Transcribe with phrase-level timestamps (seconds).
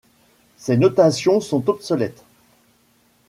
[0.57, 2.23] Ces notations sont obsolètes.